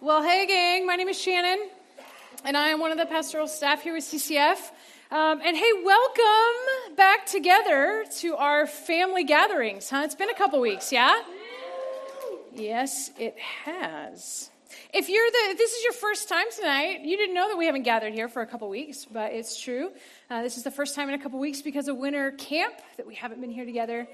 [0.00, 1.58] Well, hey, gang, my name is Shannon,
[2.44, 4.70] and I am one of the pastoral staff here with CCF.
[5.10, 10.02] Um, and hey, welcome back together to our family gatherings, huh?
[10.04, 11.20] It's been a couple weeks, yeah?
[12.54, 14.50] Yes, it has.
[14.94, 17.66] If you're the, if this is your first time tonight, you didn't know that we
[17.66, 19.90] haven't gathered here for a couple weeks, but it's true.
[20.30, 23.06] Uh, this is the first time in a couple weeks because of winter camp that
[23.06, 24.06] we haven't been here together.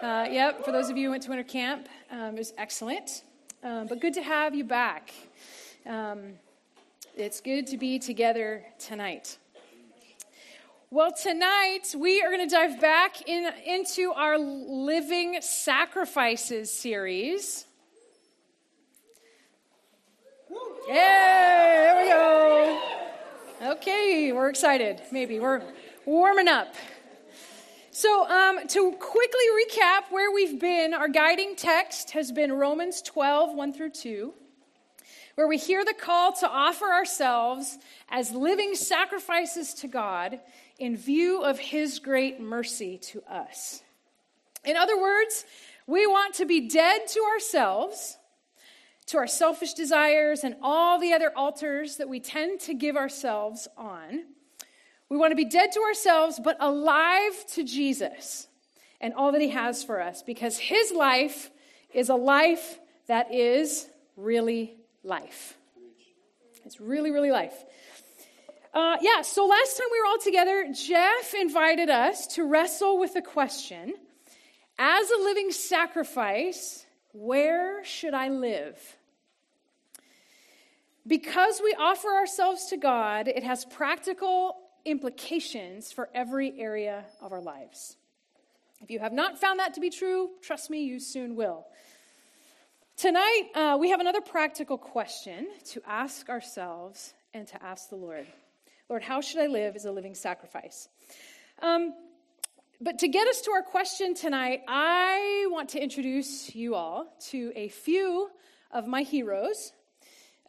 [0.00, 3.24] Uh, yep, for those of you who went to winter camp, um, it was excellent.
[3.64, 5.10] Um, but good to have you back.
[5.86, 6.34] Um,
[7.16, 9.38] it's good to be together tonight.
[10.90, 17.64] Well, tonight we are going to dive back in, into our Living Sacrifices series.
[20.86, 23.72] Yeah, there we go.
[23.76, 25.00] Okay, we're excited.
[25.10, 25.62] Maybe we're
[26.04, 26.74] warming up.
[27.96, 33.54] So, um, to quickly recap where we've been, our guiding text has been Romans 12,
[33.54, 34.34] 1 through 2,
[35.36, 40.40] where we hear the call to offer ourselves as living sacrifices to God
[40.80, 43.80] in view of His great mercy to us.
[44.64, 45.44] In other words,
[45.86, 48.18] we want to be dead to ourselves,
[49.06, 53.68] to our selfish desires, and all the other altars that we tend to give ourselves
[53.78, 54.24] on
[55.14, 58.48] we want to be dead to ourselves, but alive to Jesus
[59.00, 61.52] and all that he has for us because his life
[61.92, 65.56] is a life that is really life.
[66.64, 67.54] It's really, really life.
[68.72, 73.14] Uh, yeah, so last time we were all together, Jeff invited us to wrestle with
[73.14, 73.94] the question
[74.80, 78.96] as a living sacrifice, where should I live?
[81.06, 87.40] Because we offer ourselves to God, it has practical implications for every area of our
[87.40, 87.96] lives.
[88.82, 91.66] If you have not found that to be true, trust me, you soon will.
[92.96, 98.26] Tonight, uh, we have another practical question to ask ourselves and to ask the Lord
[98.90, 100.90] Lord, how should I live as a living sacrifice?
[101.62, 101.94] Um,
[102.82, 107.50] but to get us to our question tonight, I want to introduce you all to
[107.56, 108.28] a few
[108.70, 109.72] of my heroes.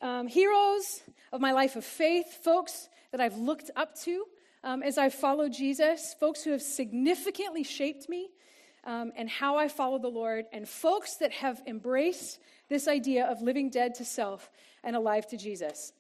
[0.02, 4.26] Um, heroes of my life of faith, folks that I've looked up to
[4.66, 8.28] um, as I've followed Jesus, folks who have significantly shaped me
[8.84, 13.42] um, and how I follow the Lord, and folks that have embraced this idea of
[13.42, 14.52] living dead to self
[14.84, 15.94] and alive to Jesus.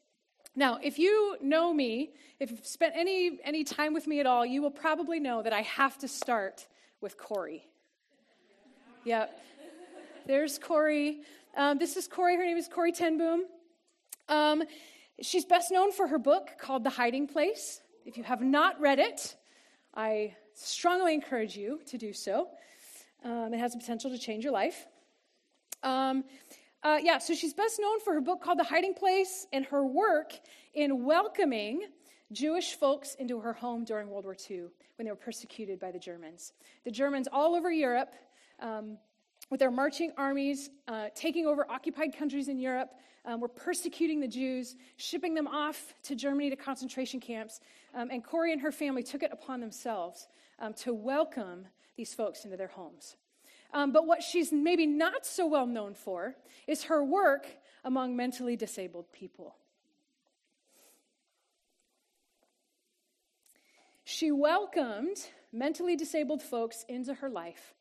[0.58, 2.12] Now, if you know me,
[2.42, 5.53] if you've spent any, any time with me at all, you will probably know that
[5.53, 6.68] I have to start
[7.00, 7.66] with Corrie.
[9.06, 9.28] Yeah,
[10.28, 11.22] there's Corrie.
[11.56, 12.36] Um, this is Corrie.
[12.36, 13.46] Her name is Corrie ten Boom.
[14.28, 14.64] Um,
[15.22, 17.80] She's best known for her book called The Hiding Place.
[18.06, 19.38] If you have not read it,
[19.94, 22.50] I strongly encourage you to do so.
[23.24, 24.86] Um, it has the potential to change your life.
[25.84, 26.26] Um,
[26.84, 29.86] uh, yeah, so she's best known for her book called The Hiding Place and her
[29.86, 30.34] work
[30.74, 31.84] in welcoming
[32.34, 34.66] Jewish folks into her home during World War II
[34.97, 36.52] when they were persecuted by the Germans.
[36.84, 38.14] The Germans all over Europe,
[38.59, 38.97] um,
[39.50, 42.89] with their marching armies, uh, taking over occupied countries in Europe,
[43.25, 47.59] um, were persecuting the Jews, shipping them off to Germany to concentration camps.
[47.94, 50.28] Um, and Corrie and her family took it upon themselves
[50.59, 53.16] um, to welcome these folks into their homes.
[53.73, 56.35] Um, but what she's maybe not so well known for
[56.67, 57.47] is her work
[57.84, 59.55] among mentally disabled people.
[64.03, 65.17] She welcomed
[65.51, 67.73] mentally disabled folks into her life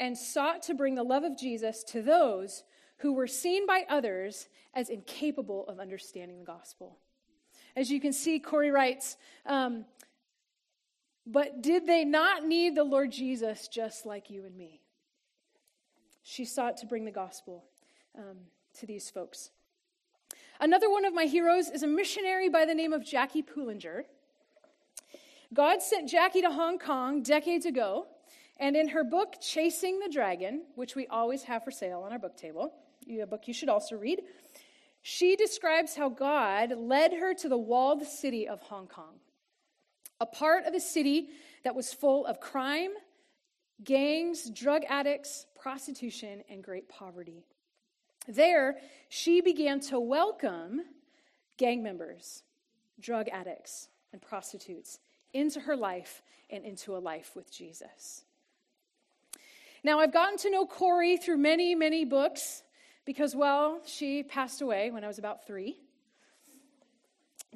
[0.00, 2.64] and sought to bring the love of Jesus to those
[2.98, 6.98] who were seen by others as incapable of understanding the gospel.
[7.76, 9.16] As you can see, Corrie writes,
[9.46, 9.84] um,
[11.26, 14.80] but did they not need the Lord Jesus just like you and me?
[16.22, 17.64] She sought to bring the gospel
[18.16, 18.38] um,
[18.78, 19.50] to these folks.
[20.60, 24.04] Another one of my heroes is a missionary by the name of Jackie Pullinger.
[25.54, 28.06] God sent Jackie to Hong Kong decades ago,
[28.58, 32.18] and in her book, Chasing the Dragon, which we always have for sale on our
[32.18, 32.72] book table,
[33.08, 34.20] a book you should also read.
[35.02, 39.14] She describes how God led her to the walled city of Hong Kong,
[40.20, 41.28] a part of a city
[41.64, 42.90] that was full of crime,
[43.84, 47.44] gangs, drug addicts, prostitution, and great poverty.
[48.26, 48.76] There,
[49.08, 50.82] she began to welcome
[51.56, 52.42] gang members,
[53.00, 54.98] drug addicts, and prostitutes
[55.32, 58.24] into her life and into a life with Jesus.
[59.84, 62.62] Now, I've gotten to know Corrie through many, many books
[63.04, 65.78] because, well, she passed away when I was about three.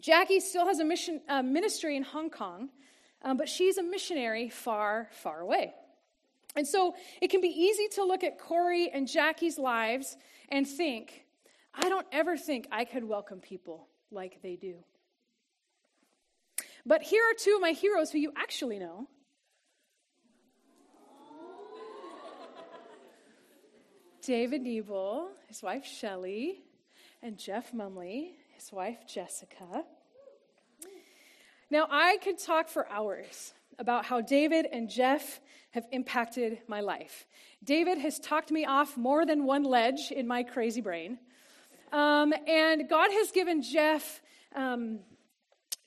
[0.01, 2.71] Jackie still has a mission, uh, ministry in Hong Kong,
[3.23, 5.75] um, but she's a missionary far, far away.
[6.57, 10.17] And so it can be easy to look at Corrie and Jackie's lives
[10.49, 11.25] and think,
[11.75, 14.75] I don't ever think I could welcome people like they do.
[16.85, 19.09] But here are two of my heroes who you actually know.
[24.23, 26.61] David Niebel, his wife Shelley,
[27.23, 29.85] and Jeff Mumley, his wife Jessica.
[31.71, 35.41] Now, I could talk for hours about how David and Jeff
[35.73, 37.27] have impacted my life.
[37.65, 41.19] David has talked me off more than one ledge in my crazy brain.
[41.91, 44.23] Um, and God has given Jeff
[44.55, 45.01] um,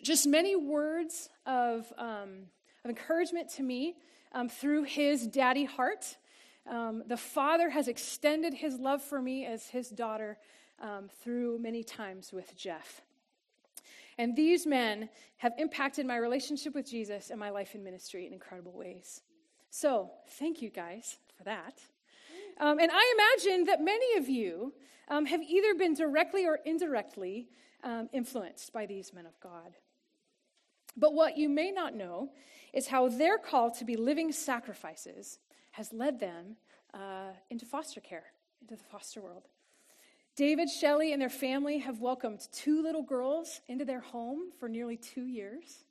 [0.03, 2.47] just many words of, um,
[2.83, 3.95] of encouragement to me
[4.33, 6.17] um, through his daddy heart.
[6.67, 10.37] Um, the Father has extended his love for me as his daughter
[10.81, 13.01] um, through many times with Jeff.
[14.17, 18.33] And these men have impacted my relationship with Jesus and my life in ministry in
[18.33, 19.21] incredible ways.
[19.69, 21.81] So, thank you guys for that.
[22.59, 24.73] Um, and I imagine that many of you
[25.09, 27.49] um, have either been directly or indirectly
[27.83, 29.75] um, influenced by these men of God.
[30.97, 32.29] But what you may not know
[32.73, 35.39] is how their call to be living sacrifices
[35.75, 36.55] has led them
[36.93, 38.23] uh, into foster care,
[38.61, 39.43] into the foster world.
[40.37, 44.95] David, Shelley, and their family have welcomed two little girls into their home for nearly
[44.95, 45.83] two years.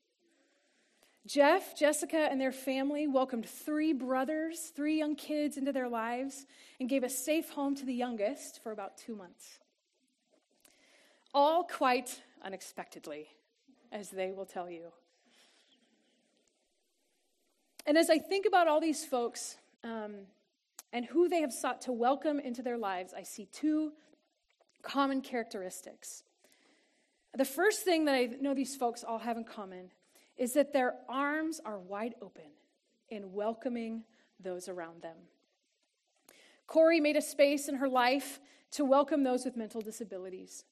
[1.26, 6.46] Jeff, Jessica, and their family welcomed three brothers, three young kids into their lives,
[6.80, 9.58] and gave a safe home to the youngest for about two months.
[11.34, 13.28] All quite unexpectedly,
[13.92, 14.92] as they will tell you.
[17.87, 20.14] And as I think about all these folks um,
[20.92, 23.92] and who they have sought to welcome into their lives, I see two
[24.82, 26.25] common characteristics.
[27.36, 29.90] The first thing that I know these folks all have in common
[30.36, 32.50] is that their arms are wide open
[33.08, 34.04] in welcoming
[34.40, 35.16] those around them.
[36.66, 38.40] Corrie made a space in her life
[38.72, 40.64] to welcome those with mental disabilities.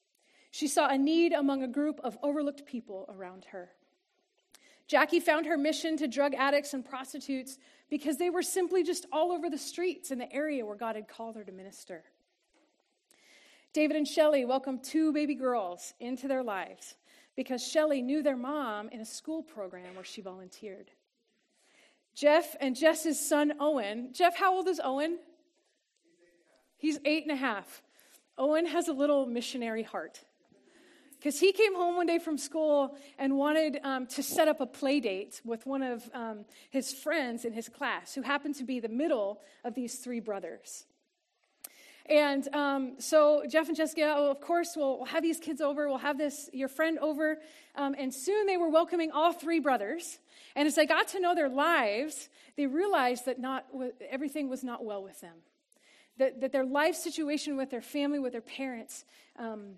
[0.51, 3.71] She saw a need among a group of overlooked people around her.
[4.93, 7.57] Jackie found her mission to drug addicts and prostitutes
[7.89, 11.09] because they were simply just all over the streets in the area where God had
[11.09, 12.05] called her to minister.
[13.73, 16.97] David and Shelley welcomed two baby girls into their lives
[17.37, 20.91] because Shelley knew their mom in a school program where she volunteered.
[22.15, 24.11] Jeff and Jess's son, Owen.
[24.13, 25.17] Jeff, how old is Owen?
[26.77, 27.83] He's eight and a half.
[28.37, 30.23] Owen has a little missionary heart
[31.23, 34.67] because he came home one day from school and wanted um, to set up a
[34.67, 38.81] play date with one of um, his friends in his class, who happened to be
[38.81, 40.85] the middle of these three brothers.
[42.07, 45.89] And um, so Jeff and Jessica, oh, of course, we'll, we'll, have these kids over.
[45.89, 47.39] We'll have this your friend over.
[47.77, 50.19] Um, and soon they were welcoming all three brothers.
[50.57, 53.67] And as they got to know their lives, they realized that not
[54.11, 55.37] everything was not well with them.
[56.19, 59.05] That, that their life situation with their family, with their parents,
[59.39, 59.77] um,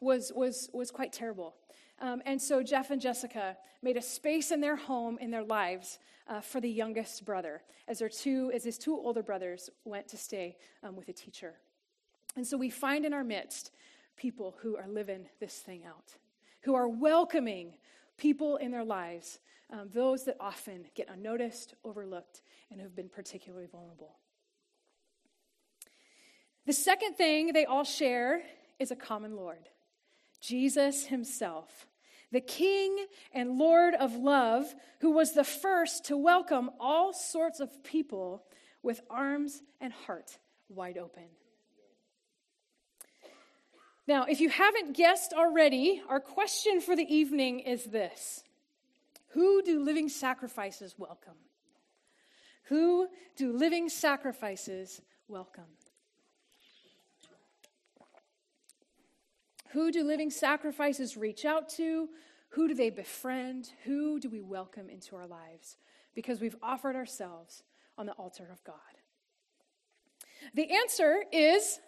[0.00, 1.54] was, was, was quite terrible.
[2.00, 5.98] Um, and so Jeff and Jessica made a space in their home, in their lives,
[6.28, 10.16] uh, for the youngest brother, as their two, as his two older brothers went to
[10.16, 11.54] stay um, with a teacher.
[12.36, 13.70] And so we find in our midst
[14.16, 16.16] people who are living this thing out,
[16.62, 17.74] who are welcoming
[18.16, 19.38] people in their lives,
[19.70, 24.16] um, those that often get unnoticed, overlooked, and have been particularly vulnerable.
[26.66, 28.42] The second thing they all share
[28.78, 29.68] is a common Lord.
[30.42, 31.86] Jesus himself,
[32.32, 37.84] the King and Lord of love, who was the first to welcome all sorts of
[37.84, 38.42] people
[38.82, 41.24] with arms and heart wide open.
[44.08, 48.42] Now, if you haven't guessed already, our question for the evening is this
[49.28, 51.38] Who do living sacrifices welcome?
[52.64, 53.06] Who
[53.36, 55.64] do living sacrifices welcome?
[59.72, 62.08] Who do living sacrifices reach out to?
[62.50, 63.70] Who do they befriend?
[63.84, 65.78] Who do we welcome into our lives?
[66.14, 67.62] Because we've offered ourselves
[67.96, 68.76] on the altar of God.
[70.54, 71.80] The answer is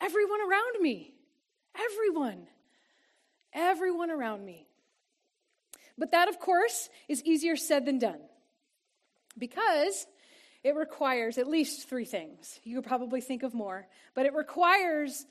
[0.00, 1.12] everyone around me.
[1.78, 2.46] Everyone.
[3.52, 4.66] Everyone around me.
[5.98, 8.20] But that, of course, is easier said than done
[9.36, 10.06] because
[10.64, 12.58] it requires at least three things.
[12.64, 15.26] You could probably think of more, but it requires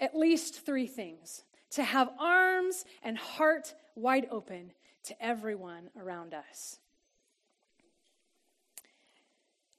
[0.00, 4.72] at least three things to have arms and heart wide open
[5.04, 6.78] to everyone around us.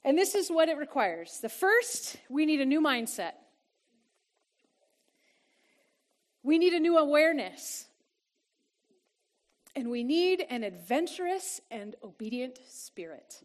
[0.04, 1.40] And this is what it requires.
[1.42, 3.34] The first, we need a new mindset.
[6.44, 7.88] We need a new awareness.
[9.76, 13.44] And we need an adventurous and obedient spirit.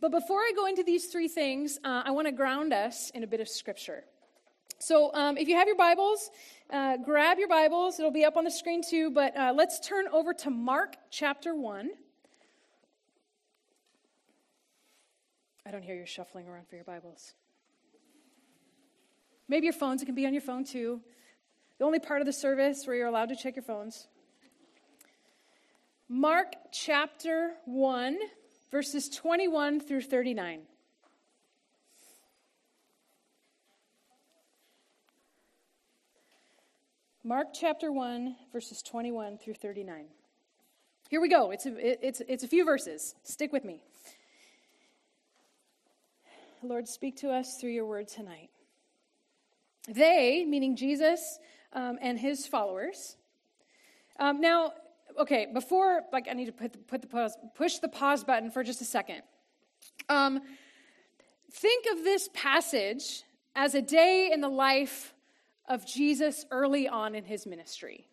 [0.00, 3.22] But before I go into these three things, uh, I want to ground us in
[3.22, 4.04] a bit of scripture.
[4.78, 6.30] So um, if you have your Bibles,
[6.70, 7.98] uh, grab your Bibles.
[7.98, 9.10] It'll be up on the screen too.
[9.10, 11.90] But uh, let's turn over to Mark chapter 1.
[15.66, 17.34] I don't hear you shuffling around for your Bibles.
[19.48, 21.02] Maybe your phones, it can be on your phone too.
[21.78, 24.08] The only part of the service where you're allowed to check your phones.
[26.08, 28.18] Mark chapter 1,
[28.70, 30.62] verses 21 through 39.
[37.22, 40.06] Mark chapter 1, verses 21 through 39.
[41.10, 41.50] Here we go.
[41.50, 43.14] It's a, it's, it's a few verses.
[43.24, 43.82] Stick with me.
[46.62, 48.50] Lord, speak to us through your word tonight.
[49.88, 51.38] They, meaning Jesus
[51.72, 53.16] um, and his followers.
[54.18, 54.72] Um, now,
[55.18, 58.50] okay, before, like, I need to put the, put the pause, push the pause button
[58.50, 59.22] for just a second.
[60.08, 60.40] Um,
[61.52, 63.24] think of this passage
[63.54, 65.14] as a day in the life
[65.68, 68.06] of Jesus early on in his ministry.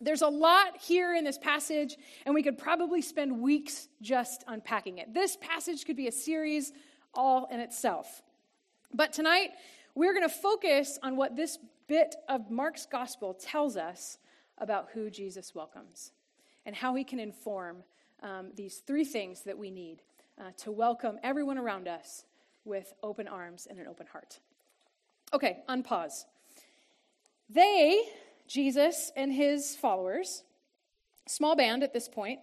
[0.00, 1.96] There's a lot here in this passage,
[2.26, 5.14] and we could probably spend weeks just unpacking it.
[5.14, 6.72] This passage could be a series
[7.14, 8.22] all in itself.
[8.92, 9.50] But tonight,
[9.94, 11.58] we're going to focus on what this
[11.88, 14.18] bit of Mark's gospel tells us
[14.58, 16.12] about who Jesus welcomes
[16.64, 17.84] and how he can inform
[18.22, 20.02] um, these three things that we need
[20.38, 22.24] uh, to welcome everyone around us
[22.64, 24.40] with open arms and an open heart.
[25.32, 26.24] Okay, unpause.
[27.48, 28.02] They,
[28.48, 30.42] Jesus and his followers,
[31.26, 32.40] small band at this point,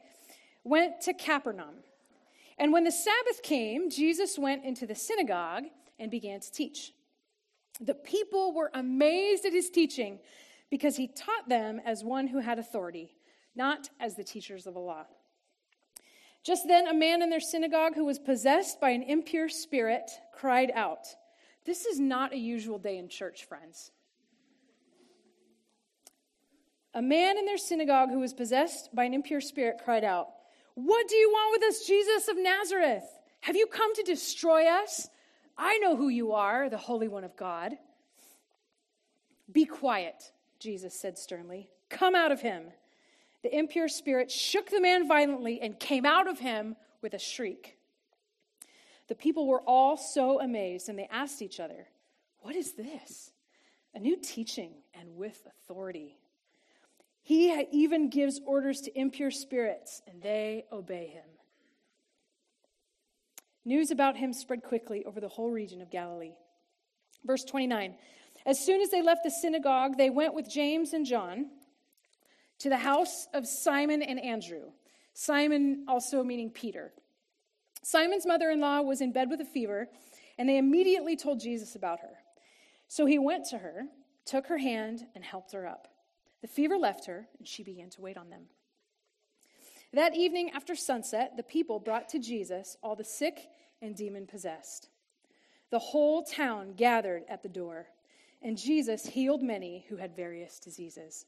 [0.64, 1.76] went to Capernaum.
[2.58, 5.64] And when the Sabbath came, Jesus went into the synagogue
[6.00, 6.94] and began to teach.
[7.82, 10.20] The people were amazed at his teaching
[10.70, 13.16] because he taught them as one who had authority,
[13.56, 15.06] not as the teachers of the law.
[16.44, 20.72] Just then, a man in their synagogue who was possessed by an impure spirit cried
[20.76, 21.08] out.
[21.66, 23.92] This is not a usual day in church, friends.
[26.94, 30.28] A man in their synagogue who was possessed by an impure spirit cried out,
[30.76, 33.06] What do you want with us, Jesus of Nazareth?
[33.42, 35.08] Have you come to destroy us?
[35.58, 37.78] I know who you are, the Holy One of God.
[39.52, 40.32] Be quiet,
[40.64, 41.70] Jesus said sternly.
[41.90, 42.64] Come out of him.
[43.44, 47.78] The impure spirit shook the man violently and came out of him with a shriek.
[49.10, 51.88] The people were all so amazed, and they asked each other,
[52.40, 53.32] What is this?
[53.94, 56.18] A new teaching and with authority.
[57.22, 61.26] He even gives orders to impure spirits, and they obey him.
[63.66, 66.36] News about him spread quickly over the whole region of Galilee.
[67.26, 67.96] Verse 29
[68.46, 71.48] as soon as they left the synagogue, they went with James and John
[72.60, 74.72] to the house of Simon and Andrew.
[75.14, 76.92] Simon also meaning Peter.
[77.84, 79.88] Simon's mother in law was in bed with a fever,
[80.38, 82.18] and they immediately told Jesus about her.
[82.88, 83.84] So he went to her,
[84.26, 85.88] took her hand, and helped her up.
[86.42, 88.44] The fever left her, and she began to wait on them.
[89.94, 93.48] That evening after sunset, the people brought to Jesus all the sick
[93.82, 94.90] and demon possessed.
[95.70, 97.88] The whole town gathered at the door
[98.44, 101.26] and Jesus healed many who had various diseases.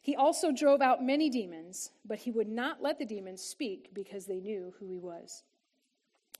[0.00, 4.24] He also drove out many demons, but he would not let the demons speak because
[4.24, 5.42] they knew who he was.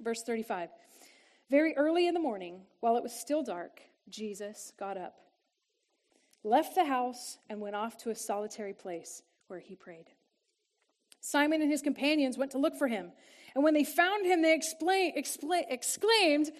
[0.00, 0.70] Verse 35
[1.50, 5.16] Very early in the morning, while it was still dark, Jesus got up,
[6.44, 10.06] left the house, and went off to a solitary place where he prayed.
[11.20, 13.10] Simon and his companions went to look for him,
[13.56, 16.52] and when they found him, they explain, exclaimed,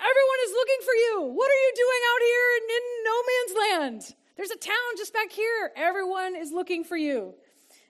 [0.00, 1.32] Everyone is looking for you.
[1.34, 4.14] What are you doing out here in, in no man's land?
[4.36, 5.72] There's a town just back here.
[5.76, 7.34] Everyone is looking for you.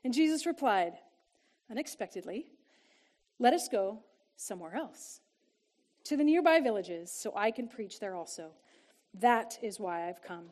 [0.05, 0.95] And Jesus replied,
[1.71, 2.47] unexpectedly,
[3.39, 4.01] Let us go
[4.37, 5.21] somewhere else,
[6.05, 8.53] to the nearby villages, so I can preach there also.
[9.15, 10.47] That is why I've come.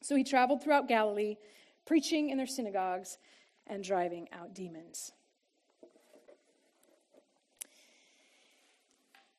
[0.00, 1.36] So he traveled throughout Galilee,
[1.84, 3.18] preaching in their synagogues
[3.66, 5.12] and driving out demons.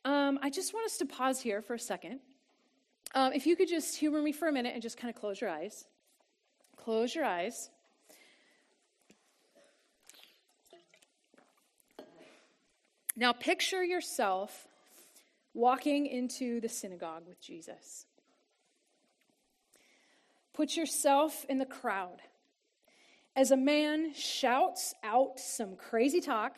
[0.06, 2.20] Um, I just want us to pause here for a second.
[3.14, 5.42] Um, if you could just humor me for a minute and just kind of close
[5.42, 5.86] your eyes.
[6.78, 7.70] Close your eyes.
[13.16, 14.68] Now, picture yourself
[15.54, 18.06] walking into the synagogue with Jesus.
[20.54, 22.22] Put yourself in the crowd
[23.36, 26.58] as a man shouts out some crazy talk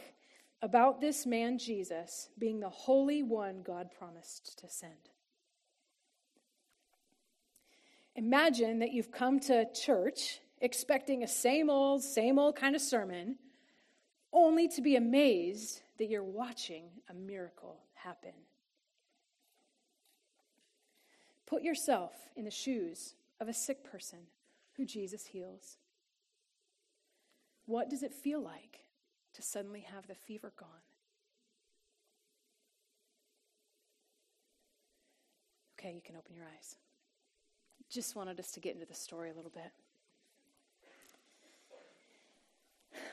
[0.61, 4.93] about this man Jesus being the Holy One God promised to send.
[8.15, 13.37] Imagine that you've come to church expecting a same old, same old kind of sermon,
[14.31, 18.33] only to be amazed that you're watching a miracle happen.
[21.45, 24.19] Put yourself in the shoes of a sick person
[24.77, 25.77] who Jesus heals.
[27.65, 28.79] What does it feel like
[29.33, 30.67] to suddenly have the fever gone?
[35.79, 36.75] Okay, you can open your eyes.
[37.89, 39.71] Just wanted us to get into the story a little bit.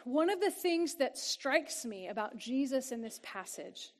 [0.04, 3.92] One of the things that strikes me about Jesus in this passage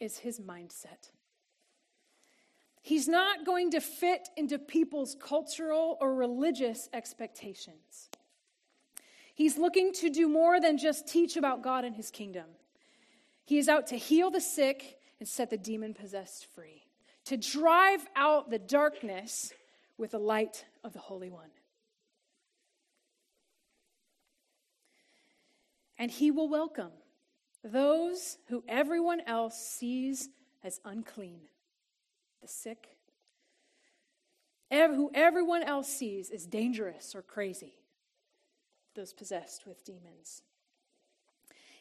[0.00, 1.10] is his mindset.
[2.82, 8.10] He's not going to fit into people's cultural or religious expectations.
[9.34, 12.46] He's looking to do more than just teach about God and his kingdom.
[13.44, 16.84] He is out to heal the sick and set the demon possessed free
[17.26, 19.52] to drive out the darkness
[19.98, 21.50] with the light of the Holy One.
[25.98, 26.92] And he will welcome
[27.62, 30.28] those who everyone else sees
[30.62, 31.40] as unclean
[32.42, 32.88] the sick,
[34.70, 37.74] who everyone else sees as dangerous or crazy,
[38.94, 40.42] those possessed with demons.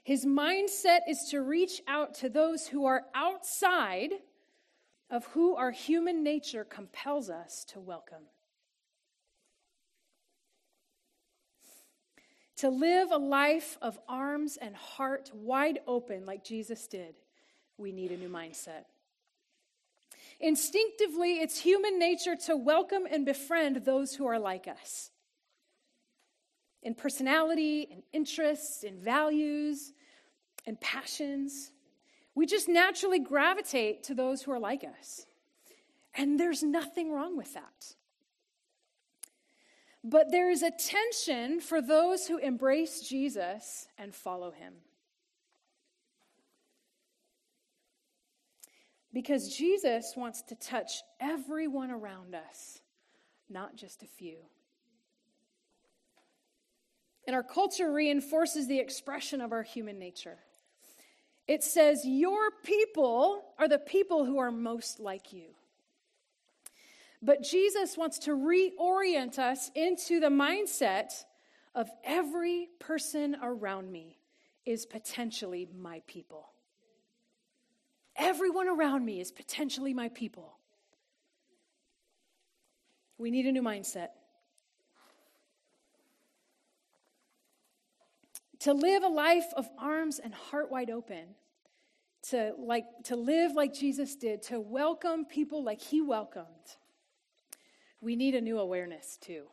[0.04, 4.12] His mindset is to reach out to those who are outside
[5.10, 8.24] of who our human nature compels us to welcome.
[12.58, 17.16] To live a life of arms and heart wide open like Jesus did,
[17.78, 18.86] we need a new mindset.
[20.40, 25.12] Instinctively, it's human nature to welcome and befriend those who are like us
[26.84, 29.94] in personality, in interests, in values,
[30.66, 31.72] in passions.
[32.36, 35.26] We just naturally gravitate to those who are like us.
[36.16, 37.96] And there's nothing wrong with that.
[40.04, 44.74] But there is a tension for those who embrace Jesus and follow him.
[49.14, 52.82] Because Jesus wants to touch everyone around us,
[53.50, 54.38] not just a few.
[57.26, 60.40] And our culture reinforces the expression of our human nature.
[61.48, 65.56] It says, Your people are the people who are most like you.
[67.22, 71.14] But Jesus wants to reorient us into the mindset
[71.74, 74.18] of every person around me
[74.66, 76.50] is potentially my people.
[78.16, 80.58] Everyone around me is potentially my people.
[83.18, 84.10] We need a new mindset.
[88.64, 91.36] To live a life of arms and heart wide open,
[92.30, 96.48] to, like, to live like Jesus did, to welcome people like he welcomed,
[98.00, 99.44] we need a new awareness too.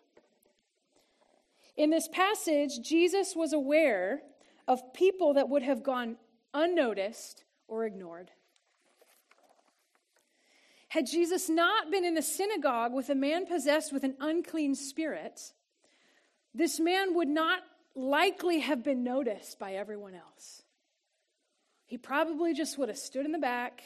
[1.76, 4.22] In this passage, Jesus was aware
[4.68, 6.16] of people that would have gone
[6.54, 8.30] unnoticed or ignored.
[10.86, 15.52] Had Jesus not been in the synagogue with a man possessed with an unclean spirit,
[16.54, 17.62] this man would not
[17.94, 20.62] likely have been noticed by everyone else.
[21.86, 23.82] He probably just would have stood in the back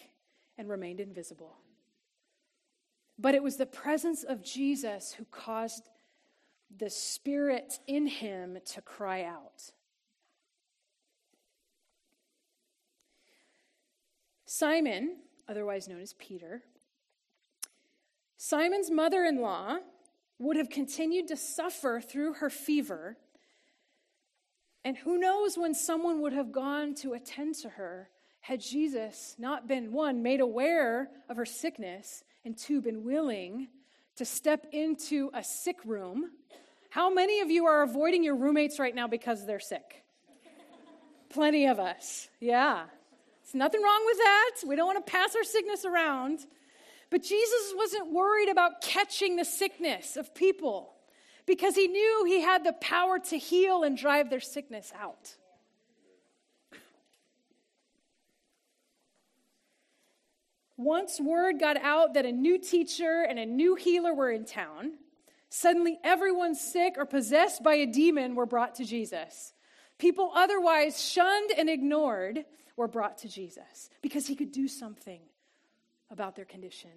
[0.59, 1.57] and remained invisible.
[3.19, 5.89] But it was the presence of Jesus who caused
[6.77, 9.73] the spirit in him to cry out.
[14.47, 15.17] Simon,
[15.49, 16.63] otherwise known as Peter,
[18.37, 19.79] Simon's mother in law
[20.39, 23.17] would have continued to suffer through her fever
[24.85, 29.67] and who knows when someone would have gone to attend to her had Jesus not
[29.67, 33.69] been, one, made aware of her sickness, and two, been willing
[34.17, 36.31] to step into a sick room.
[36.91, 40.05] How many of you are avoiding your roommates right now because they're sick?
[41.31, 42.29] Plenty of us.
[42.39, 42.85] Yeah.
[43.43, 44.51] There's nothing wrong with that.
[44.67, 46.41] We don't want to pass our sickness around.
[47.11, 50.94] But Jesus wasn't worried about catching the sickness of people
[51.47, 55.37] because he knew he had the power to heal and drive their sickness out.
[60.77, 64.93] Once word got out that a new teacher and a new healer were in town,
[65.49, 69.53] suddenly everyone sick or possessed by a demon were brought to Jesus.
[69.99, 72.45] People otherwise shunned and ignored
[72.77, 75.21] were brought to Jesus because he could do something
[76.11, 76.91] about their condition.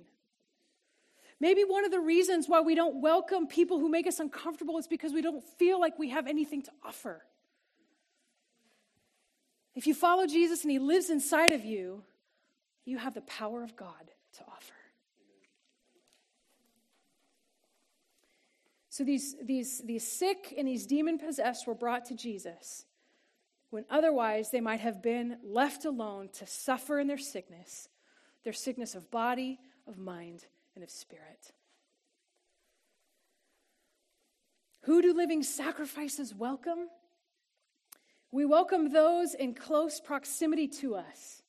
[1.40, 4.88] Maybe one of the reasons why we don't welcome people who make us uncomfortable is
[4.88, 7.24] because we don't feel like we have anything to offer.
[9.76, 12.04] If you follow Jesus and he lives inside of you,
[12.86, 14.74] you have the power of God to offer.
[18.90, 22.86] So these, these, these sick and these demon possessed were brought to Jesus.
[23.70, 27.90] when otherwise they might have been left alone to suffer in their sickness,
[28.44, 30.46] their sickness of body, of mind,
[30.78, 31.54] and of spirit.
[34.82, 36.88] Who do living sacrifices welcome?
[38.32, 41.42] We welcome those in close proximity to us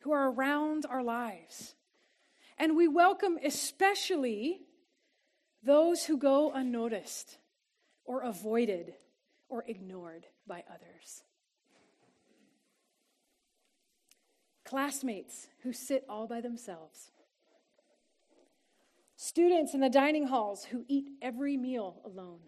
[0.00, 1.74] who are around our lives.
[2.58, 4.60] And we welcome especially
[5.62, 7.38] those who go unnoticed
[8.04, 8.92] or avoided
[9.48, 11.22] or ignored by others.
[14.66, 17.10] Classmates who sit all by themselves.
[19.20, 22.38] Students in the dining halls who eat every meal alone.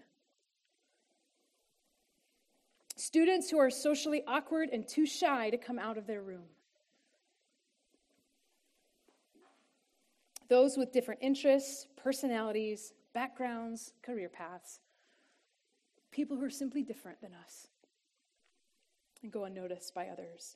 [2.94, 6.44] Students who are socially awkward and too shy to come out of their room.
[10.48, 14.78] Those with different interests, personalities, backgrounds, career paths.
[16.12, 17.66] People who are simply different than us
[19.24, 20.54] and go unnoticed by others.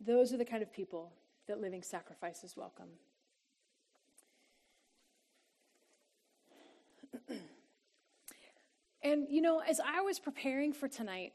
[0.00, 1.12] Those are the kind of people
[1.46, 2.88] that living sacrifices welcome.
[9.02, 11.32] and, you know, as I was preparing for tonight,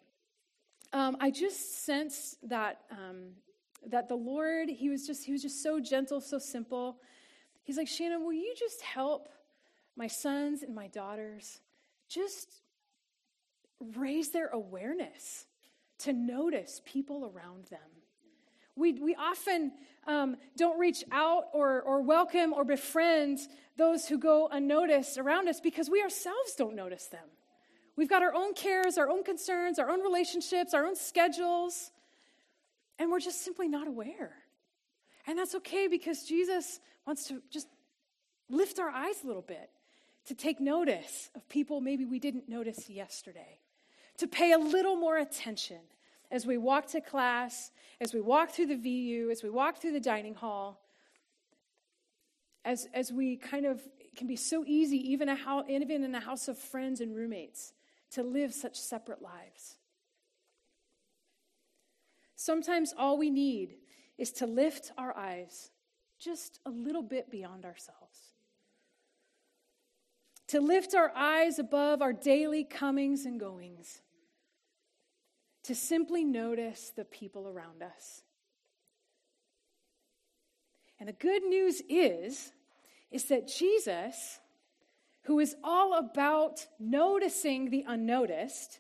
[0.94, 3.32] um, I just sensed that, um,
[3.88, 6.98] that the Lord, he was, just, he was just so gentle, so simple.
[7.64, 9.30] He's like, Shannon, will you just help
[9.96, 11.62] my sons and my daughters
[12.08, 12.62] just
[13.96, 15.46] raise their awareness
[16.00, 17.80] to notice people around them.
[18.76, 19.74] We, we often
[20.08, 23.40] um, don't reach out or, or welcome or befriend
[23.78, 27.26] those who go unnoticed around us because we ourselves don't notice them.
[27.96, 31.92] We've got our own cares, our own concerns, our own relationships, our own schedules,
[32.98, 34.34] and we're just simply not aware.
[35.28, 37.68] And that's okay because Jesus wants to just
[38.50, 39.70] lift our eyes a little bit
[40.26, 43.60] to take notice of people maybe we didn't notice yesterday,
[44.18, 45.80] to pay a little more attention
[46.32, 49.92] as we walk to class, as we walk through the VU, as we walk through
[49.92, 50.82] the dining hall,
[52.64, 53.82] as, as we kind of
[54.16, 57.74] can be so easy, even, a house, even in a house of friends and roommates,
[58.12, 59.76] to live such separate lives.
[62.36, 63.76] Sometimes all we need
[64.18, 65.72] is to lift our eyes
[66.20, 68.32] just a little bit beyond ourselves
[70.52, 74.02] to lift our eyes above our daily comings and goings,
[75.64, 78.24] to simply notice the people around us.
[81.00, 82.52] And the good news is
[83.12, 84.40] is that Jesus,
[85.24, 88.80] who is all about noticing the unnoticed,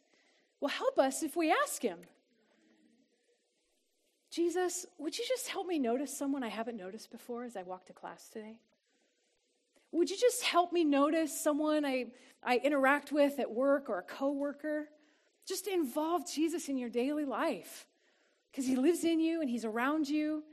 [0.61, 1.99] will help us if we ask him.
[4.29, 7.85] Jesus, would you just help me notice someone I haven't noticed before as I walk
[7.87, 8.55] to class today?
[9.91, 12.05] Would you just help me notice someone I,
[12.41, 14.87] I interact with at work or a coworker?
[15.47, 17.87] Just involve Jesus in your daily life
[18.51, 20.43] because he lives in you and he's around you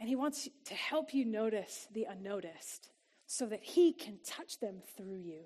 [0.00, 2.90] and he wants to help you notice the unnoticed
[3.26, 5.40] so that he can touch them through you.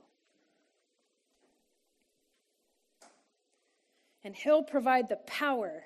[4.24, 5.85] And he'll provide the power,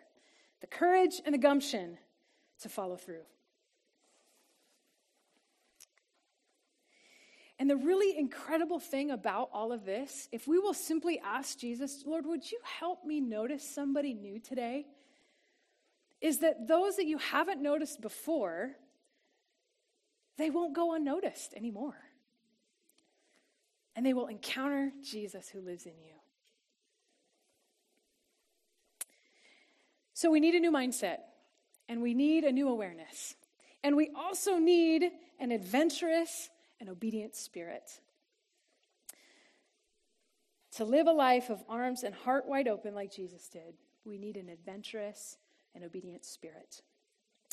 [0.60, 1.98] the courage, and the gumption
[2.60, 3.24] to follow through.
[7.62, 12.03] And the really incredible thing about all of this, if we will simply ask Jesus,
[12.05, 14.85] Lord, would you help me notice somebody new today?
[16.20, 18.72] Is that those that you haven't noticed before,
[20.38, 21.94] they won't go unnoticed anymore.
[23.94, 26.14] And they will encounter Jesus who lives in you.
[30.14, 31.18] So we need a new mindset,
[31.88, 33.37] and we need a new awareness.
[33.85, 36.48] And we also need an adventurous
[36.83, 38.01] an obedient spirit.
[40.73, 44.37] To live a life of arms and heart wide open like Jesus did, we need
[44.37, 45.37] an adventurous
[45.77, 46.83] and obedient spirit.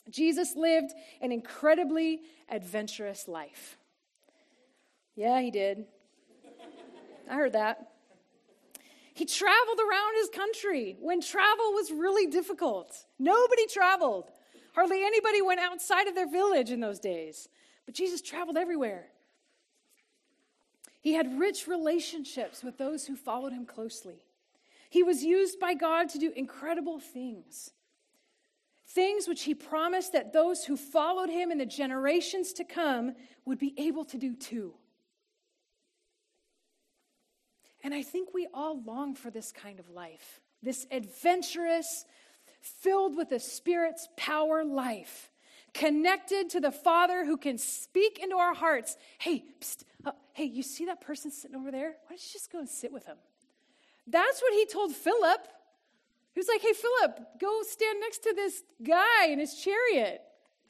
[0.10, 3.78] Jesus lived an incredibly adventurous life.
[5.16, 5.86] Yeah, he did.
[7.30, 7.92] I heard that.
[9.14, 13.06] He traveled around his country when travel was really difficult.
[13.20, 14.32] Nobody traveled.
[14.74, 17.48] Hardly anybody went outside of their village in those days.
[17.86, 19.10] But Jesus traveled everywhere.
[21.02, 24.22] He had rich relationships with those who followed him closely.
[24.90, 27.72] He was used by God to do incredible things.
[28.88, 33.14] Things which he promised that those who followed him in the generations to come
[33.46, 34.74] would be able to do too.
[37.84, 42.06] And I think we all long for this kind of life, this adventurous,
[42.62, 45.30] filled with the Spirit's power life,
[45.74, 48.98] connected to the Father who can speak into our hearts.
[49.20, 51.90] Hey, psst, uh, hey, you see that person sitting over there?
[51.90, 53.18] Why don't you just go and sit with him?
[54.08, 55.48] That's what he told Philip.
[56.34, 60.22] He was like, Hey, Philip, go stand next to this guy in his chariot.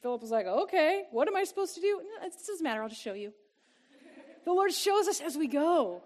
[0.02, 2.02] Philip was like, Okay, what am I supposed to do?
[2.04, 3.34] No, it doesn't matter, I'll just show you.
[4.46, 6.04] the Lord shows us as we go.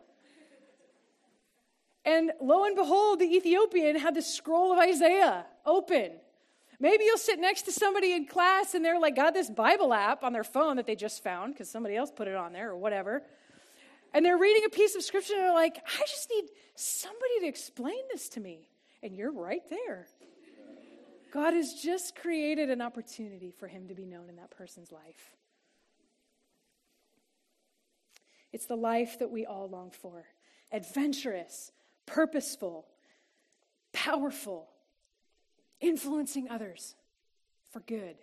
[2.06, 6.12] And lo and behold, the Ethiopian had the scroll of Isaiah open.
[6.84, 10.22] Maybe you'll sit next to somebody in class and they're like, got this Bible app
[10.22, 12.76] on their phone that they just found because somebody else put it on there or
[12.76, 13.24] whatever.
[14.14, 17.48] And they're reading a piece of scripture and they're like, I just need somebody to
[17.48, 18.68] explain this to me.
[19.02, 20.08] And you're right there.
[21.32, 25.38] God has just created an opportunity for him to be known in that person's life.
[28.52, 30.26] It's the life that we all long for
[30.70, 31.72] adventurous,
[32.06, 32.88] purposeful,
[33.94, 34.73] powerful,
[35.84, 36.96] influencing others
[37.70, 38.16] for good,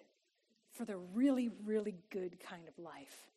[0.72, 3.28] for the really, really good kind of life.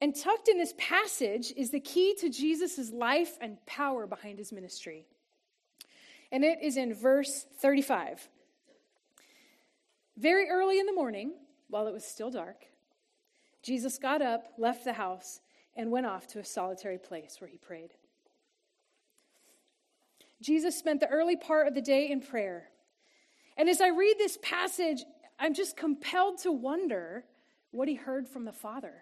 [0.00, 4.52] And tucked in this passage is the key to Jesus' life and power behind his
[4.52, 5.06] ministry.
[6.30, 8.28] And it is in verse 35.
[10.16, 11.32] Very early in the morning,
[11.68, 12.66] while it was still dark,
[13.62, 15.40] Jesus got up, left the house,
[15.74, 17.94] and went off to a solitary place where he prayed.
[20.40, 22.68] Jesus spent the early part of the day in prayer.
[23.56, 25.04] And as I read this passage,
[25.38, 27.24] I'm just compelled to wonder
[27.70, 28.94] what he heard from the Father.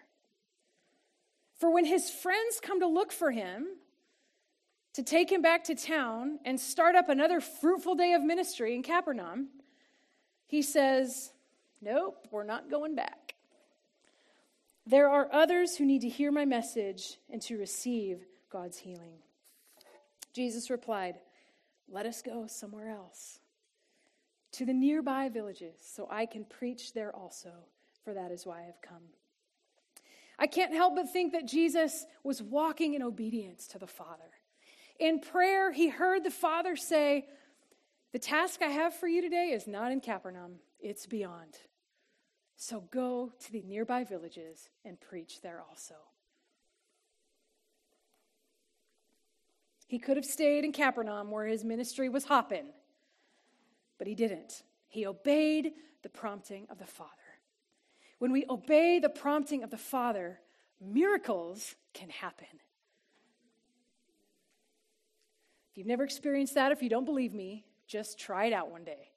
[1.59, 3.67] For when his friends come to look for him,
[4.93, 8.81] to take him back to town and start up another fruitful day of ministry in
[8.81, 9.49] Capernaum,
[10.47, 11.31] he says,
[11.81, 13.35] Nope, we're not going back.
[14.87, 19.19] There are others who need to hear my message and to receive God's healing.
[20.33, 21.15] Jesus replied,
[21.89, 23.39] Let us go somewhere else,
[24.53, 27.51] to the nearby villages, so I can preach there also,
[28.03, 29.03] for that is why I have come.
[30.39, 34.31] I can't help but think that Jesus was walking in obedience to the Father.
[34.99, 37.25] In prayer, he heard the Father say,
[38.11, 41.57] The task I have for you today is not in Capernaum, it's beyond.
[42.55, 45.95] So go to the nearby villages and preach there also.
[49.87, 52.67] He could have stayed in Capernaum where his ministry was hopping,
[53.97, 54.63] but he didn't.
[54.89, 55.71] He obeyed
[56.03, 57.11] the prompting of the Father.
[58.19, 60.39] When we obey the prompting of the Father,
[60.81, 62.47] miracles can happen.
[65.71, 68.83] If you've never experienced that, if you don't believe me, just try it out one
[68.83, 69.11] day.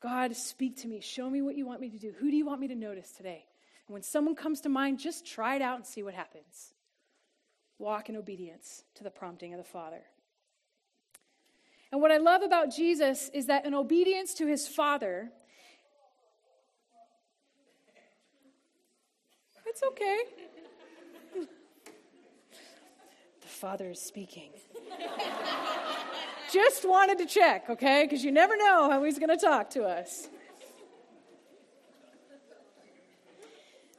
[0.00, 1.00] God, speak to me.
[1.00, 2.14] Show me what you want me to do.
[2.18, 3.44] Who do you want me to notice today?
[3.86, 6.72] And when someone comes to mind, just try it out and see what happens.
[7.80, 10.02] Walk in obedience to the prompting of the Father.
[11.90, 15.30] And what I love about Jesus is that in obedience to his Father,
[19.64, 20.18] it's okay.
[23.40, 24.50] the Father is speaking.
[26.52, 28.04] Just wanted to check, okay?
[28.04, 30.28] Because you never know how he's going to talk to us.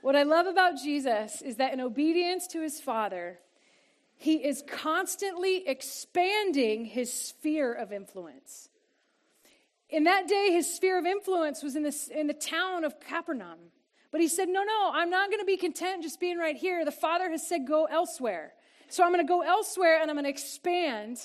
[0.04, 3.40] What I love about Jesus is that in obedience to his Father,
[4.22, 8.70] he is constantly expanding his sphere of influence.
[9.90, 13.58] In that day, his sphere of influence was in, this, in the town of Capernaum.
[14.12, 16.86] But he said, No, no, I'm not going to be content just being right here.
[16.86, 18.54] The Father has said, Go elsewhere.
[18.90, 21.18] So I'm going to go elsewhere and I'm going to expand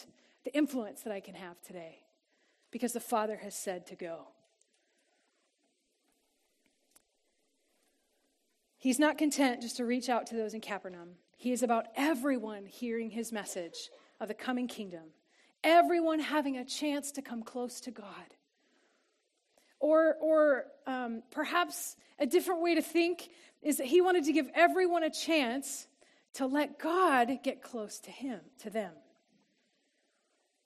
[0.47, 1.99] the influence that I can have today
[2.71, 4.29] because the Father has said to go.
[8.79, 11.17] He's not content just to reach out to those in Capernaum.
[11.37, 15.05] He is about everyone hearing his message of the coming kingdom,
[15.62, 18.35] everyone having a chance to come close to God.
[19.79, 23.29] Or, or um, perhaps a different way to think
[23.62, 25.87] is that he wanted to give everyone a chance
[26.35, 28.92] to let God get close to him, to them.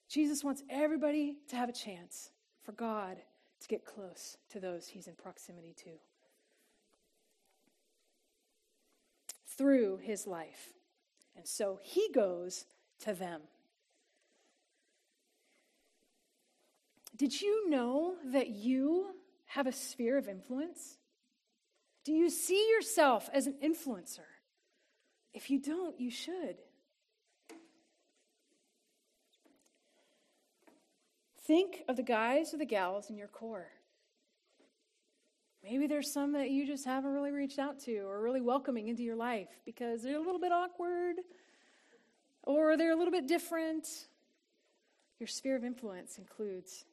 [0.08, 2.30] Jesus wants everybody to have a chance
[2.62, 3.16] for God
[3.60, 5.90] to get close to those he's in proximity to.
[9.60, 10.72] Through his life.
[11.36, 12.64] And so he goes
[13.00, 13.42] to them.
[17.14, 19.08] Did you know that you
[19.48, 20.96] have a sphere of influence?
[22.04, 24.30] Do you see yourself as an influencer?
[25.34, 26.56] If you don't, you should.
[31.46, 33.68] Think of the guys or the gals in your core.
[35.62, 39.02] Maybe there's some that you just haven't really reached out to or really welcoming into
[39.02, 41.16] your life because they're a little bit awkward
[42.44, 43.86] or they're a little bit different.
[45.18, 46.84] Your sphere of influence includes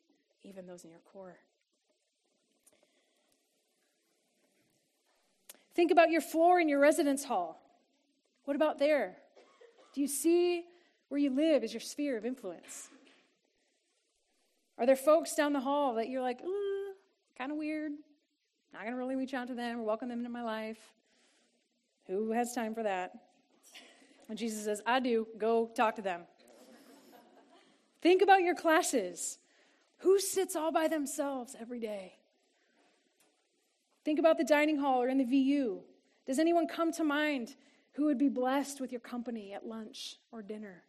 [0.44, 1.38] even those in your core.
[5.74, 7.62] Think about your floor in your residence hall.
[8.46, 9.18] What about there?
[9.94, 10.66] Do you see
[11.10, 12.90] Where you live as your sphere of influence.
[14.78, 16.42] Are there folks down the hall that you're like,
[17.38, 17.94] kind of weird?
[18.78, 20.78] Not going to really reach out to them or welcome them into my life.
[22.06, 23.12] Who has time for that?
[24.30, 25.26] And Jesus says, I do.
[25.40, 26.22] Go talk to them.
[28.04, 29.40] Think about your classes.
[30.02, 32.18] Who sits all by themselves every day?
[34.06, 35.80] Think about the dining hall or in the VU.
[36.28, 37.56] Does anyone come to mind
[37.94, 40.84] who would be blessed with your company at lunch or dinner?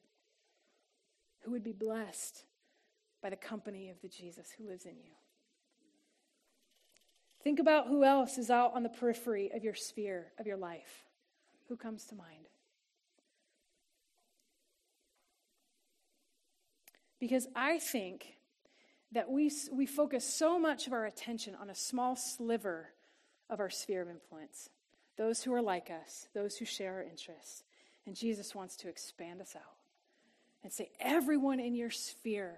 [1.40, 2.44] Who would be blessed
[3.22, 5.12] by the company of the Jesus who lives in you?
[7.42, 11.05] Think about who else is out on the periphery of your sphere, of your life.
[11.68, 12.48] Who comes to mind?
[17.20, 18.35] Because I think
[19.12, 22.90] that we, we focus so much of our attention on a small sliver
[23.51, 24.70] of our sphere of influence
[25.16, 27.64] those who are like us, those who share our interests.
[28.07, 29.74] And Jesus wants to expand us out
[30.62, 32.55] and say, everyone in your sphere,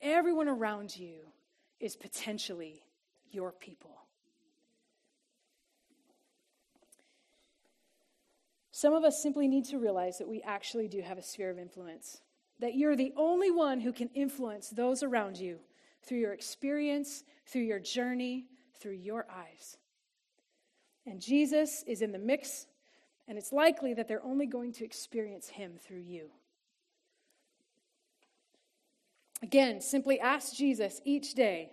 [0.00, 1.18] everyone around you
[1.80, 2.84] is potentially
[3.30, 4.00] your people.
[8.72, 11.58] Some of us simply need to realize that we actually do have a sphere of
[11.58, 12.22] influence,
[12.60, 15.58] that you're the only one who can influence those around you
[16.02, 18.46] through your experience, through your journey,
[18.80, 19.76] through your eyes.
[21.06, 22.66] And Jesus is in the mix,
[23.28, 26.30] and it's likely that they're only going to experience him through you.
[29.42, 31.72] Again, simply ask Jesus each day,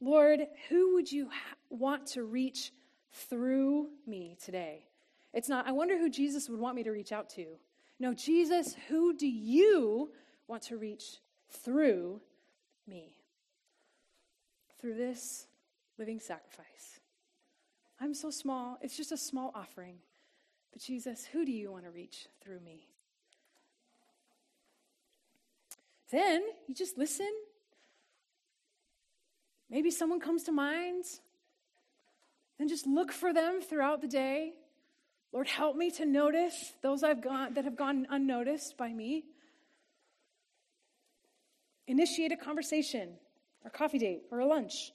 [0.00, 2.72] Lord, who would you ha- want to reach
[3.12, 4.84] through me today?
[5.32, 7.46] It's not, I wonder who Jesus would want me to reach out to.
[7.98, 10.10] No, Jesus, who do you
[10.48, 11.18] want to reach
[11.50, 12.20] through
[12.86, 13.16] me?
[14.80, 15.46] Through this
[15.98, 17.00] living sacrifice.
[18.00, 18.78] I'm so small.
[18.82, 19.96] It's just a small offering.
[20.72, 22.86] But Jesus, who do you want to reach through me?
[26.10, 27.30] Then you just listen.
[29.68, 31.04] Maybe someone comes to mind.
[32.58, 34.54] Then just look for them throughout the day.
[35.32, 39.24] Lord, help me to notice those I've gone that have gone unnoticed by me.
[41.86, 43.10] Initiate a conversation,
[43.64, 44.92] or coffee date, or a lunch.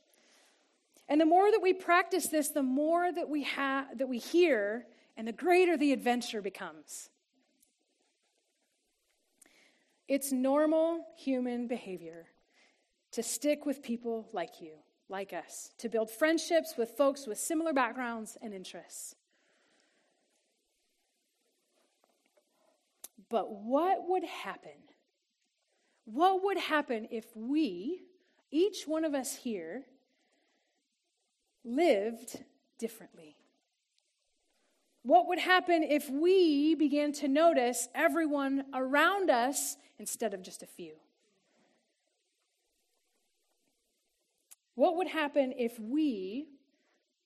[1.07, 4.87] And the more that we practice this, the more that we have that we hear
[5.17, 7.09] and the greater the adventure becomes.
[10.07, 12.30] It's normal human behavior
[13.11, 14.73] to stick with people like you,
[15.09, 19.15] like us, to build friendships with folks with similar backgrounds and interests.
[23.29, 24.71] But what would happen?
[26.05, 28.01] What would happen if we,
[28.51, 29.83] each one of us here,
[31.63, 32.43] lived
[32.77, 33.37] differently?
[35.03, 40.67] What would happen if we began to notice everyone around us instead of just a
[40.67, 40.93] few?
[44.75, 46.47] What would happen if we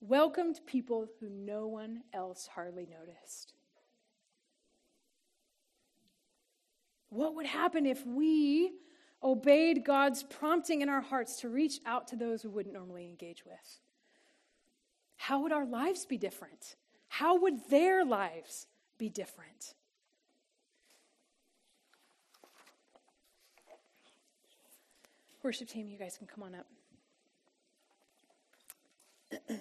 [0.02, 3.54] welcomed people who no one else hardly noticed?
[7.10, 8.74] What would happen if we
[9.24, 13.46] obeyed God's prompting in our hearts to reach out to those we wouldn't normally engage
[13.46, 13.80] with?
[15.26, 16.76] how would our lives be different?
[17.08, 18.68] How would their lives
[19.00, 19.74] be different?
[25.42, 26.68] Worship team, you guys can come on up.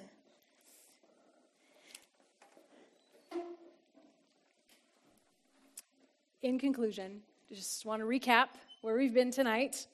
[6.43, 8.49] In conclusion, just want to recap
[8.83, 9.87] where we've been tonight.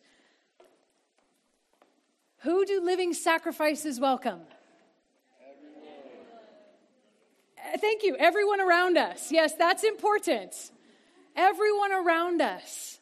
[2.38, 4.40] Who do living sacrifices welcome?
[5.40, 5.85] Everyone.
[7.59, 8.16] Uh, thank you.
[8.19, 9.31] Everyone around us.
[9.31, 10.55] Yes, that's important.
[11.37, 12.99] Everyone around us.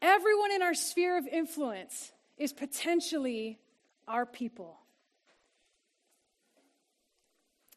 [0.00, 3.58] Everyone in our sphere of influence is potentially
[4.08, 4.81] our people.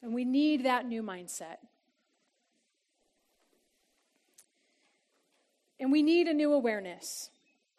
[0.06, 1.58] And we need that new mindset.
[5.80, 7.32] And we need a new awareness,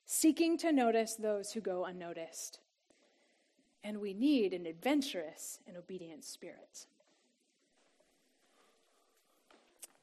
[0.07, 2.59] seeking to notice those who go unnoticed.
[3.85, 6.87] And we need an adventurous and obedient spirit.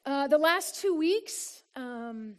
[0.06, 2.36] Uh, the last two weeks, um,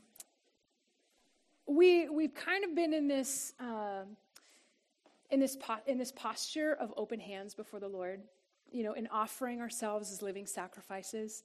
[1.68, 4.06] we we've kind of been in this uh,
[5.30, 8.24] in this po- in this posture of open hands before the Lord,
[8.76, 11.44] you know, in offering ourselves as living sacrifices,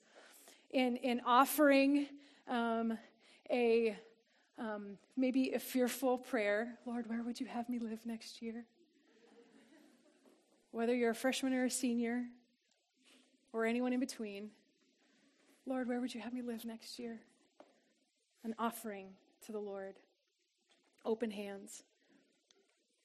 [0.71, 2.07] in in offering
[2.49, 2.99] um,
[3.51, 3.97] a
[4.59, 8.65] um, maybe a fearful prayer, Lord, where would you have me live next year?
[10.71, 12.25] Whether you're a freshman or a senior,
[13.53, 14.51] or anyone in between.
[15.67, 17.21] Lord, where would you have me live next year?
[18.45, 19.09] an offering
[19.45, 19.97] to the Lord,
[21.05, 21.83] open hands,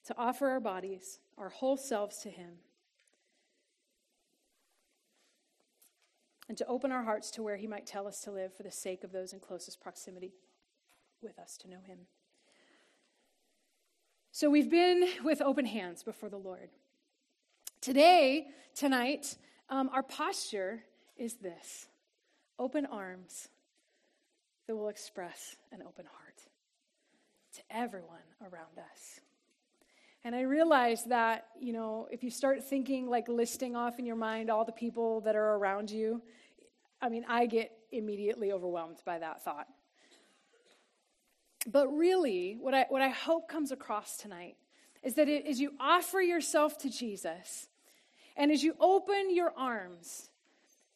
[0.06, 2.52] to offer our bodies, our whole selves to Him,
[6.48, 8.70] and to open our hearts to where He might tell us to live for the
[8.70, 10.32] sake of those in closest proximity
[11.22, 12.00] with us to know Him.
[14.32, 16.68] So we've been with open hands before the Lord.
[17.80, 19.36] Today, tonight,
[19.70, 20.82] um, our posture
[21.16, 21.88] is this
[22.58, 23.48] open arms
[24.66, 26.42] that will express an open heart
[27.54, 29.20] to everyone around us.
[30.26, 34.16] And I realize that, you know, if you start thinking, like listing off in your
[34.16, 36.20] mind all the people that are around you,
[37.00, 39.68] I mean, I get immediately overwhelmed by that thought.
[41.68, 44.56] But really, what I, what I hope comes across tonight
[45.04, 47.68] is that it, as you offer yourself to Jesus,
[48.36, 50.30] and as you open your arms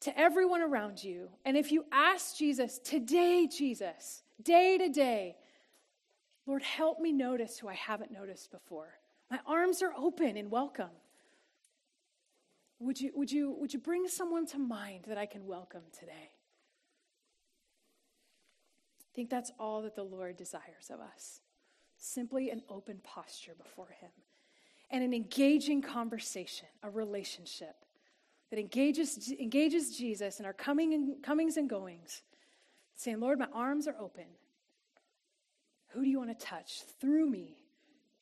[0.00, 5.36] to everyone around you, and if you ask Jesus, today, Jesus, day to day,
[6.46, 8.99] Lord, help me notice who I haven't noticed before.
[9.30, 10.90] My arms are open and welcome.
[12.80, 16.32] Would you, would you, would you bring someone to mind that I can welcome today?
[19.02, 21.40] I think that's all that the Lord desires of us
[21.96, 24.10] simply an open posture before Him
[24.90, 27.84] and an engaging conversation, a relationship
[28.50, 32.22] that engages, engages Jesus in our coming and, comings and goings,
[32.96, 34.24] saying, Lord, my arms are open.
[35.88, 37.56] Who do you want to touch through me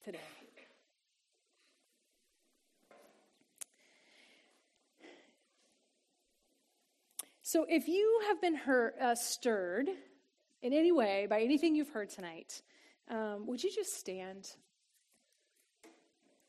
[0.05, 0.19] today?
[7.51, 9.89] So, if you have been hurt, uh, stirred
[10.61, 12.61] in any way by anything you've heard tonight,
[13.11, 14.51] um, would you just stand?
[15.83, 15.91] If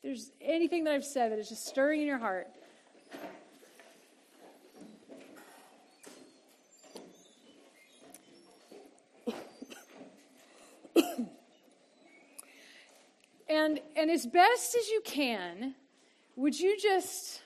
[0.02, 2.48] there's anything that I've said that is just stirring in your heart,
[13.48, 15.74] and and as best as you can,
[16.36, 17.40] would you just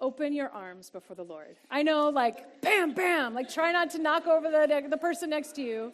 [0.00, 1.56] open your arms before the Lord.
[1.70, 5.52] I know, like, bam, bam, like, try not to knock over the, the person next
[5.56, 5.92] to you.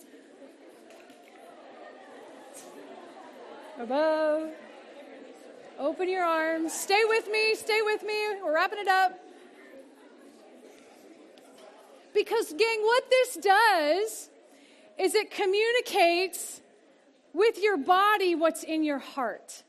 [3.79, 4.51] Above.
[5.79, 6.73] Open your arms.
[6.73, 8.15] Stay with me, stay with me.
[8.43, 9.19] We're wrapping it up.
[12.15, 14.31] Because, gang, what this does
[14.99, 16.61] is it communicates
[17.33, 19.63] with your body what's in your heart.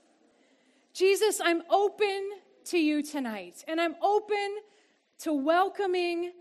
[0.93, 2.29] Jesus, I'm open
[2.65, 3.63] to you tonight.
[3.67, 4.57] And I'm open
[5.19, 6.31] to welcoming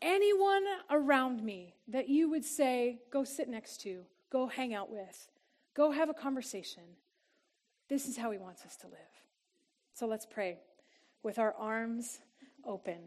[0.00, 5.28] anyone around me that you would say, go sit next to, go hang out with,
[5.74, 6.82] go have a conversation.
[7.88, 8.98] This is how he wants us to live.
[9.94, 10.58] So let's pray
[11.22, 12.20] with our arms
[12.64, 12.98] open.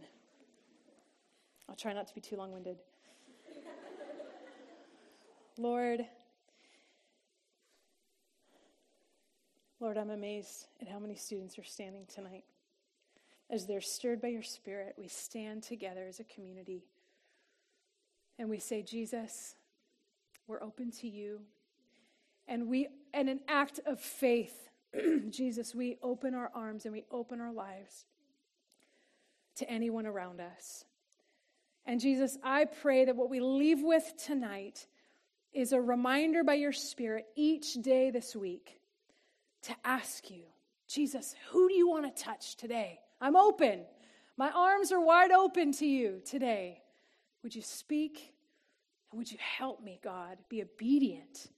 [1.70, 2.78] I'll try not to be too long winded.
[5.58, 6.06] Lord,
[9.80, 12.46] Lord, I'm amazed at how many students are standing tonight.
[13.50, 16.84] As they're stirred by your Spirit, we stand together as a community
[18.40, 19.56] and we say, Jesus,
[20.48, 21.42] we're open to you.
[22.48, 24.70] And we, in an act of faith,
[25.30, 28.06] Jesus, we open our arms and we open our lives
[29.58, 30.86] to anyone around us.
[31.86, 34.88] And Jesus, I pray that what we leave with tonight
[35.54, 38.80] is a reminder by your Spirit each day this week
[39.64, 40.44] to ask you,
[40.88, 43.00] Jesus, who do you want to touch today?
[43.20, 43.86] I'm open.
[44.38, 46.82] My arms are wide open to you today.
[47.44, 48.34] Would you speak?
[49.12, 51.50] And would you help me, God, be obedient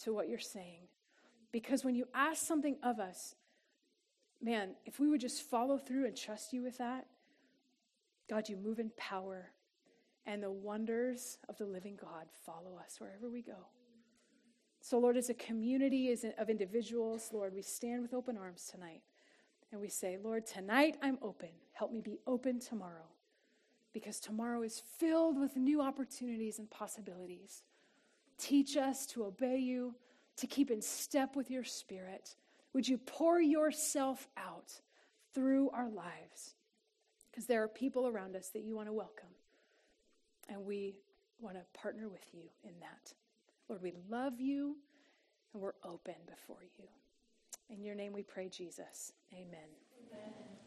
[0.00, 0.88] to what you're saying?
[1.52, 3.34] Because when you ask something of us,
[4.40, 7.06] man, if we would just follow through and trust you with that,
[8.28, 9.50] God, you move in power,
[10.26, 13.66] and the wonders of the living God follow us wherever we go.
[14.80, 19.02] So, Lord, as a community of individuals, Lord, we stand with open arms tonight
[19.70, 21.50] and we say, Lord, tonight I'm open.
[21.72, 23.08] Help me be open tomorrow
[23.92, 27.62] because tomorrow is filled with new opportunities and possibilities.
[28.38, 29.94] Teach us to obey you,
[30.36, 32.34] to keep in step with your spirit.
[32.72, 34.72] Would you pour yourself out
[35.34, 36.54] through our lives?
[37.30, 39.28] Because there are people around us that you want to welcome,
[40.48, 40.96] and we
[41.40, 43.12] want to partner with you in that.
[43.68, 44.76] Lord, we love you
[45.52, 46.84] and we're open before you.
[47.70, 49.12] In your name we pray, Jesus.
[49.32, 49.68] Amen.
[50.12, 50.57] Amen.